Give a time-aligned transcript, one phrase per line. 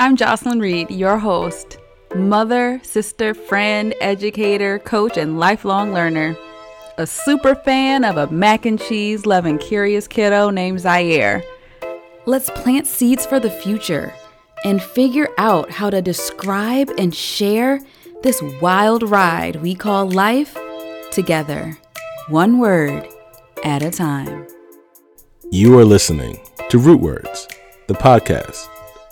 [0.00, 1.78] I'm Jocelyn Reed, your host,
[2.14, 6.36] mother, sister, friend, educator, coach, and lifelong learner.
[6.98, 11.42] A super fan of a mac and cheese loving curious kiddo named Zaire.
[12.26, 14.14] Let's plant seeds for the future
[14.64, 17.80] and figure out how to describe and share
[18.22, 20.56] this wild ride we call life
[21.10, 21.76] together,
[22.28, 23.08] one word
[23.64, 24.46] at a time.
[25.50, 26.38] You are listening
[26.68, 27.48] to Root Words,
[27.88, 28.68] the podcast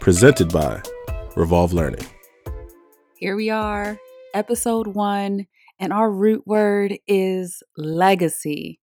[0.00, 0.82] presented by
[1.36, 2.06] Revolve Learning.
[3.16, 3.98] Here we are,
[4.32, 5.46] episode one,
[5.78, 8.80] and our root word is legacy.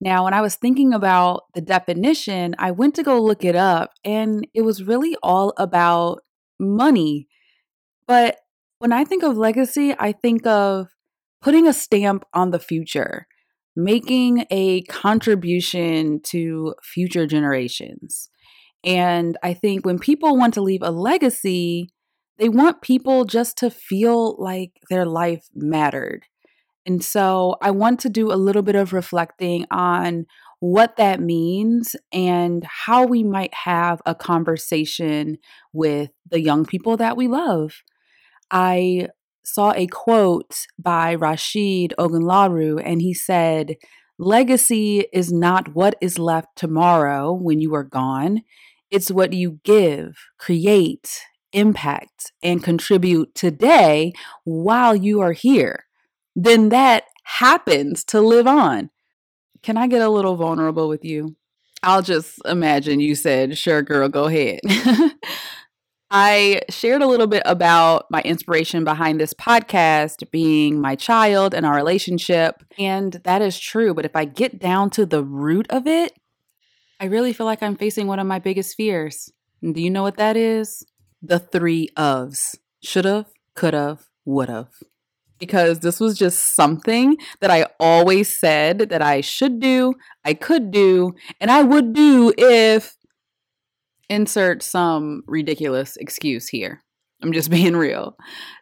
[0.00, 3.90] Now, when I was thinking about the definition, I went to go look it up,
[4.04, 6.20] and it was really all about
[6.60, 7.26] money.
[8.06, 8.38] But
[8.78, 10.86] when I think of legacy, I think of
[11.42, 13.26] putting a stamp on the future,
[13.74, 18.30] making a contribution to future generations.
[18.84, 21.88] And I think when people want to leave a legacy,
[22.38, 26.26] they want people just to feel like their life mattered.
[26.86, 30.26] And so I want to do a little bit of reflecting on
[30.60, 35.38] what that means and how we might have a conversation
[35.72, 37.82] with the young people that we love.
[38.50, 39.08] I
[39.44, 43.76] saw a quote by Rasheed Ogunlaru, and he said,
[44.18, 48.42] Legacy is not what is left tomorrow when you are gone.
[48.90, 54.12] It's what you give, create, impact, and contribute today
[54.44, 55.86] while you are here.
[56.36, 58.90] Then that happens to live on.
[59.62, 61.36] Can I get a little vulnerable with you?
[61.82, 64.60] I'll just imagine you said, Sure, girl, go ahead.
[66.10, 71.66] I shared a little bit about my inspiration behind this podcast being my child and
[71.66, 72.62] our relationship.
[72.78, 73.94] And that is true.
[73.94, 76.12] But if I get down to the root of it,
[77.00, 79.30] I really feel like I'm facing one of my biggest fears.
[79.62, 80.84] Do you know what that is?
[81.22, 84.82] The three ofs should've, could've, would've.
[85.38, 90.70] Because this was just something that I always said that I should do, I could
[90.70, 92.96] do, and I would do if
[94.08, 96.82] insert some ridiculous excuse here.
[97.22, 98.16] I'm just being real.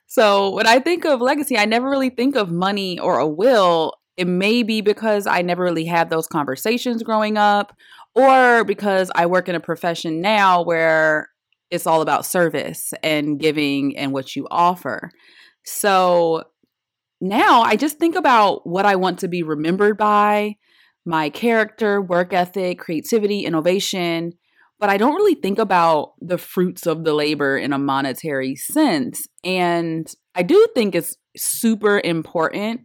[0.06, 3.94] So, when I think of legacy, I never really think of money or a will.
[4.16, 7.74] It may be because I never really had those conversations growing up,
[8.14, 11.28] or because I work in a profession now where
[11.70, 15.10] it's all about service and giving and what you offer.
[15.64, 16.44] So
[17.20, 20.56] now I just think about what I want to be remembered by
[21.06, 24.32] my character, work ethic, creativity, innovation.
[24.78, 29.26] But I don't really think about the fruits of the labor in a monetary sense.
[29.44, 32.82] And I do think it's super important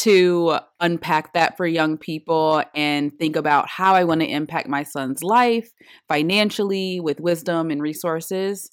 [0.00, 4.82] to unpack that for young people and think about how I want to impact my
[4.82, 5.70] son's life
[6.08, 8.70] financially with wisdom and resources.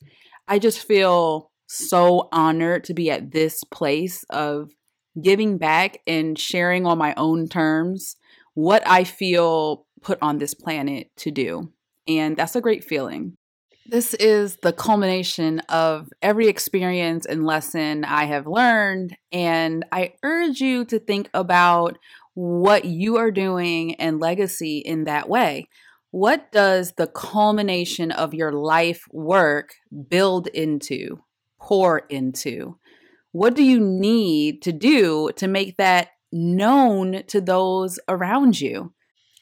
[0.48, 4.72] I just feel so honored to be at this place of
[5.22, 8.16] giving back and sharing on my own terms
[8.54, 11.72] what I feel put on this planet to do.
[12.08, 13.36] And that's a great feeling.
[13.90, 19.16] This is the culmination of every experience and lesson I have learned.
[19.32, 21.98] And I urge you to think about
[22.34, 25.70] what you are doing and legacy in that way.
[26.12, 29.76] What does the culmination of your life work
[30.10, 31.22] build into,
[31.58, 32.78] pour into?
[33.32, 38.94] What do you need to do to make that known to those around you?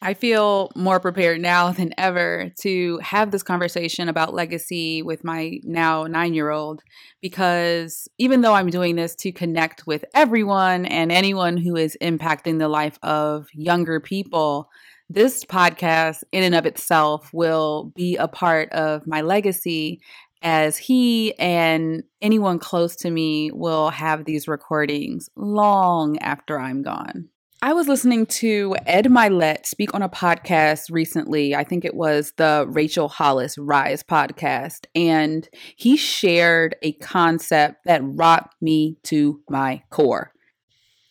[0.01, 5.59] I feel more prepared now than ever to have this conversation about legacy with my
[5.63, 6.81] now nine year old
[7.21, 12.59] because even though I'm doing this to connect with everyone and anyone who is impacting
[12.59, 14.69] the life of younger people,
[15.09, 20.01] this podcast, in and of itself, will be a part of my legacy
[20.41, 27.29] as he and anyone close to me will have these recordings long after I'm gone.
[27.65, 31.55] I was listening to Ed Mylett speak on a podcast recently.
[31.55, 34.85] I think it was the Rachel Hollis Rise podcast.
[34.93, 40.31] And he shared a concept that rocked me to my core.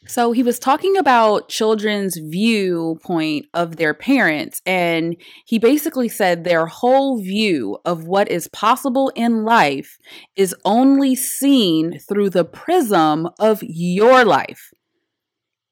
[0.06, 4.62] So he was talking about children's viewpoint of their parents.
[4.64, 9.98] And he basically said their whole view of what is possible in life
[10.36, 14.70] is only seen through the prism of your life.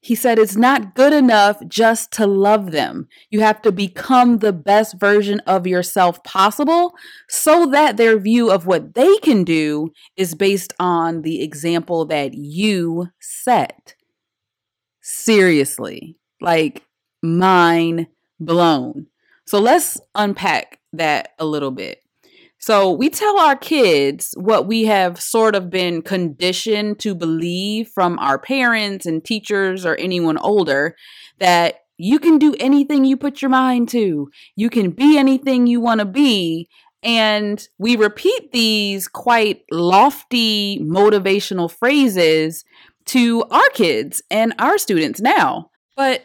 [0.03, 3.07] He said it's not good enough just to love them.
[3.29, 6.93] You have to become the best version of yourself possible
[7.29, 12.33] so that their view of what they can do is based on the example that
[12.33, 13.95] you set.
[15.01, 16.83] Seriously, like
[17.21, 18.07] mind
[18.41, 19.07] blown.
[19.47, 22.02] So let's unpack that a little bit.
[22.65, 28.17] So we tell our kids what we have sort of been conditioned to believe from
[28.19, 30.95] our parents and teachers or anyone older
[31.39, 34.29] that you can do anything you put your mind to.
[34.55, 36.69] You can be anything you want to be.
[37.03, 42.63] And we repeat these quite lofty motivational phrases
[43.07, 45.69] to our kids and our students now.
[45.97, 46.23] But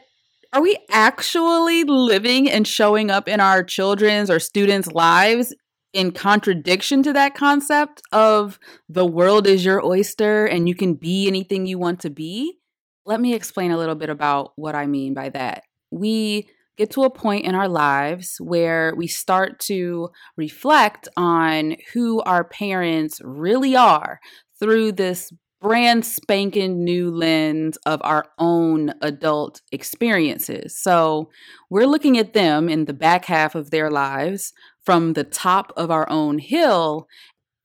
[0.52, 5.52] are we actually living and showing up in our children's or students' lives
[5.93, 8.58] in contradiction to that concept of
[8.88, 12.58] the world is your oyster and you can be anything you want to be,
[13.06, 15.64] let me explain a little bit about what I mean by that.
[15.90, 22.20] We get to a point in our lives where we start to reflect on who
[22.23, 24.20] our parents really are
[24.61, 30.79] through this brand spanking new lens of our own adult experiences.
[30.79, 31.31] So
[31.69, 34.52] we're looking at them in the back half of their lives
[34.88, 37.06] from the top of our own hill.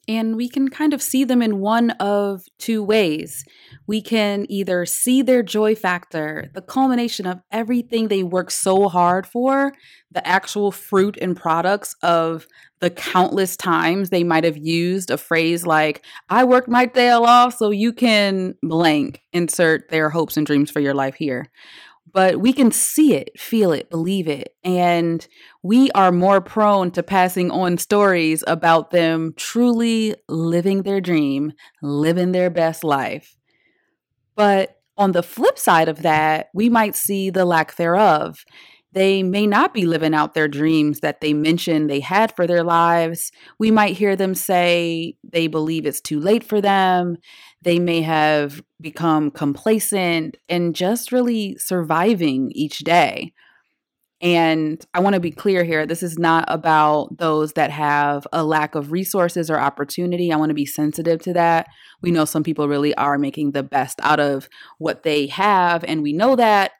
[0.09, 3.45] And we can kind of see them in one of two ways.
[3.87, 9.25] We can either see their joy factor, the culmination of everything they work so hard
[9.25, 9.71] for,
[10.11, 12.45] the actual fruit and products of
[12.81, 17.55] the countless times they might have used a phrase like, I worked my tail off
[17.55, 21.49] so you can blank, insert their hopes and dreams for your life here
[22.13, 24.55] but we can see it, feel it, believe it.
[24.63, 25.27] And
[25.63, 32.31] we are more prone to passing on stories about them truly living their dream, living
[32.31, 33.35] their best life.
[34.35, 38.45] But on the flip side of that, we might see the lack thereof
[38.93, 42.63] they may not be living out their dreams that they mentioned they had for their
[42.63, 43.31] lives.
[43.59, 47.17] We might hear them say they believe it's too late for them.
[47.61, 53.33] They may have become complacent and just really surviving each day.
[54.21, 58.43] And I want to be clear here this is not about those that have a
[58.43, 60.31] lack of resources or opportunity.
[60.31, 61.67] I want to be sensitive to that.
[62.01, 64.47] We know some people really are making the best out of
[64.77, 66.71] what they have, and we know that.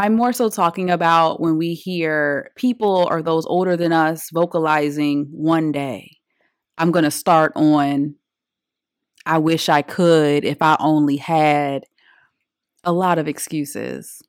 [0.00, 5.26] I'm more so talking about when we hear people or those older than us vocalizing
[5.32, 6.18] one day,
[6.78, 8.14] I'm going to start on,
[9.26, 11.84] I wish I could if I only had
[12.84, 14.22] a lot of excuses.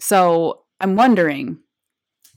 [0.00, 1.58] So I'm wondering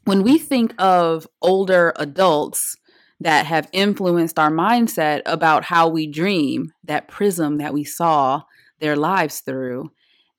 [0.05, 2.75] when we think of older adults
[3.19, 8.43] that have influenced our mindset about how we dream, that prism that we saw
[8.79, 9.89] their lives through,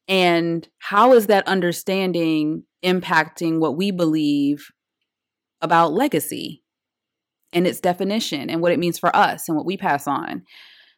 [0.09, 4.71] and how is that understanding impacting what we believe
[5.61, 6.63] about legacy
[7.53, 10.43] and its definition and what it means for us and what we pass on?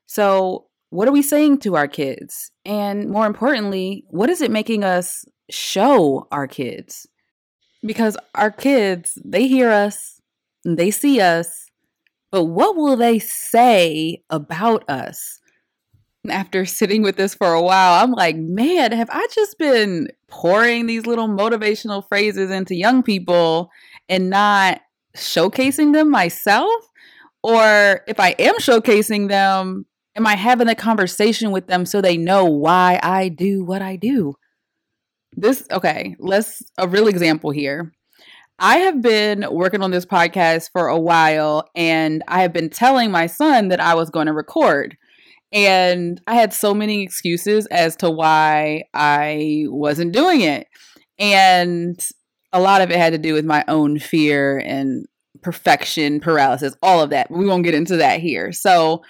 [0.06, 2.50] So, what are we saying to our kids?
[2.64, 7.06] And more importantly, what is it making us show our kids?
[7.84, 10.20] Because our kids, they hear us,
[10.64, 11.66] they see us,
[12.30, 15.40] but what will they say about us?
[16.28, 20.86] After sitting with this for a while, I'm like, man, have I just been pouring
[20.86, 23.70] these little motivational phrases into young people
[24.08, 24.80] and not
[25.16, 26.70] showcasing them myself?
[27.42, 32.18] Or if I am showcasing them, am I having a conversation with them so they
[32.18, 34.34] know why I do what I do?
[35.32, 37.92] This, okay, let's, a real example here.
[38.58, 43.10] I have been working on this podcast for a while and I have been telling
[43.10, 44.98] my son that I was going to record.
[45.52, 50.68] And I had so many excuses as to why I wasn't doing it.
[51.18, 52.00] And
[52.52, 55.06] a lot of it had to do with my own fear and
[55.42, 57.30] perfection paralysis, all of that.
[57.30, 58.52] We won't get into that here.
[58.52, 59.02] So,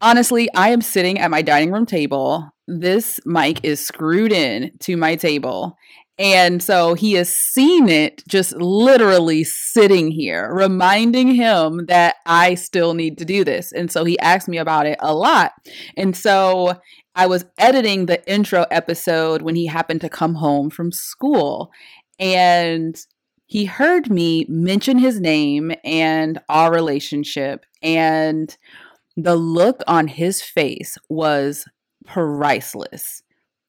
[0.00, 2.50] honestly, I am sitting at my dining room table.
[2.68, 5.76] This mic is screwed in to my table,
[6.18, 12.94] and so he has seen it just literally sitting here, reminding him that I still
[12.94, 13.70] need to do this.
[13.72, 15.52] And so he asked me about it a lot.
[15.96, 16.80] And so
[17.14, 21.70] I was editing the intro episode when he happened to come home from school.
[22.18, 22.96] And
[23.44, 27.66] he heard me mention his name and our relationship.
[27.82, 28.56] And
[29.18, 31.66] the look on his face was
[32.06, 33.22] priceless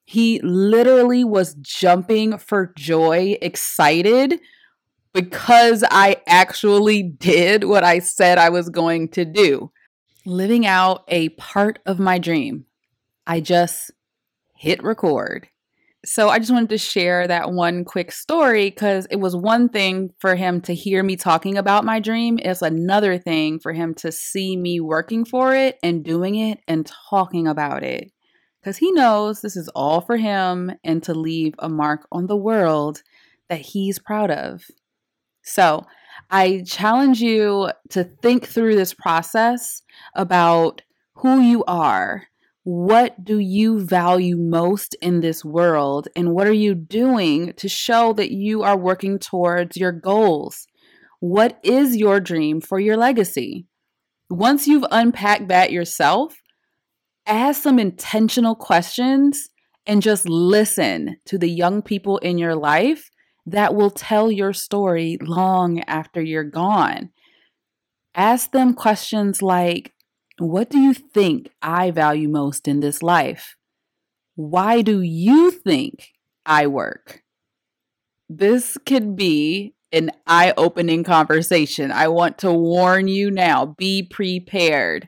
[0.10, 4.40] he literally was jumping for joy, excited
[5.14, 9.70] because I actually did what I said I was going to do,
[10.26, 12.64] living out a part of my dream.
[13.28, 13.92] I just
[14.56, 15.50] hit record.
[16.06, 20.12] So I just wanted to share that one quick story because it was one thing
[20.20, 22.40] for him to hear me talking about my dream.
[22.42, 26.90] It's another thing for him to see me working for it and doing it and
[27.10, 28.10] talking about it
[28.68, 32.36] because he knows this is all for him and to leave a mark on the
[32.36, 33.02] world
[33.48, 34.66] that he's proud of.
[35.42, 35.86] So,
[36.30, 39.84] I challenge you to think through this process
[40.16, 40.82] about
[41.14, 42.24] who you are.
[42.66, 46.10] What do you value most in this world?
[46.14, 50.68] And what are you doing to show that you are working towards your goals?
[51.22, 53.66] What is your dream for your legacy?
[54.30, 56.42] Once you've unpacked that yourself,
[57.28, 59.50] ask some intentional questions
[59.86, 63.10] and just listen to the young people in your life
[63.46, 67.12] that will tell your story long after you're gone.
[68.16, 69.94] Ask them questions like,
[70.40, 73.56] What do you think I value most in this life?
[74.36, 76.10] Why do you think
[76.46, 77.24] I work?
[78.30, 81.92] This could be an eye opening conversation.
[81.92, 85.08] I want to warn you now be prepared.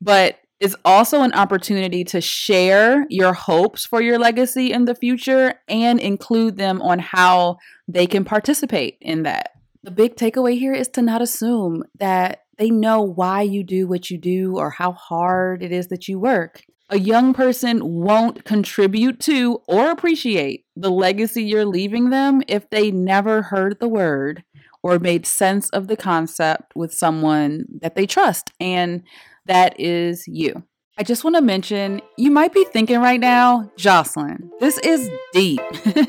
[0.00, 5.54] But it's also an opportunity to share your hopes for your legacy in the future
[5.68, 9.50] and include them on how they can participate in that.
[9.82, 14.10] The big takeaway here is to not assume that they know why you do what
[14.10, 16.62] you do or how hard it is that you work.
[16.88, 22.90] A young person won't contribute to or appreciate the legacy you're leaving them if they
[22.90, 24.44] never heard the word
[24.82, 28.52] or made sense of the concept with someone that they trust.
[28.60, 29.02] And
[29.46, 30.62] that is you.
[30.98, 35.60] I just want to mention you might be thinking right now, Jocelyn, this is deep.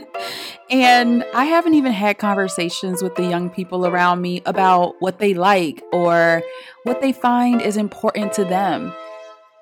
[0.69, 5.33] and I haven't even had conversations with the young people around me about what they
[5.33, 6.41] like or
[6.83, 8.93] what they find is important to them.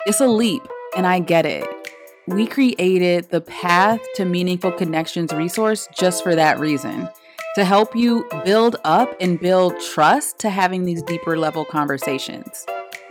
[0.06, 0.62] It's a leap,
[0.96, 1.66] and I get it.
[2.28, 7.10] We created the Path to Meaningful Connections resource just for that reason
[7.56, 12.66] to help you build up and build trust to having these deeper level conversations.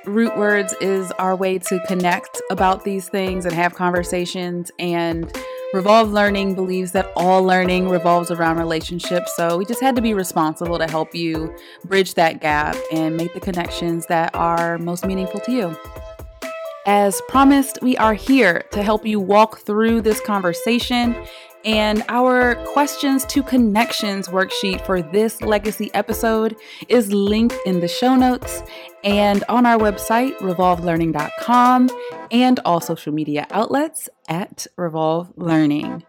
[0.07, 4.71] Root Words is our way to connect about these things and have conversations.
[4.79, 5.35] And
[5.73, 9.35] Revolve Learning believes that all learning revolves around relationships.
[9.35, 13.33] So we just had to be responsible to help you bridge that gap and make
[13.35, 15.77] the connections that are most meaningful to you.
[16.87, 21.17] As promised, we are here to help you walk through this conversation
[21.65, 26.57] and our questions to connections worksheet for this legacy episode
[26.89, 28.63] is linked in the show notes
[29.03, 31.91] and on our website, revolvelearning.com,
[32.31, 36.05] and all social media outlets at Revolve Learning.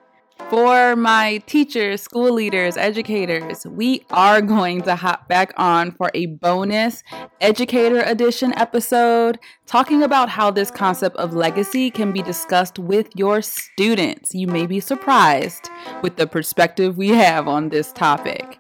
[0.50, 6.28] For my teachers, school leaders, educators, we are going to hop back on for a
[6.28, 7.04] bonus
[7.42, 13.42] educator edition episode talking about how this concept of legacy can be discussed with your
[13.42, 14.36] students.
[14.36, 15.70] You may be surprised
[16.04, 18.60] with the perspective we have on this topic.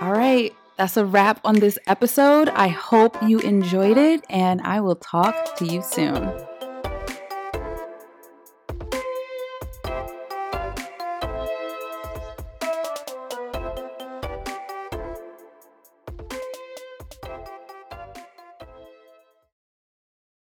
[0.00, 2.48] All right, that's a wrap on this episode.
[2.48, 6.32] I hope you enjoyed it, and I will talk to you soon.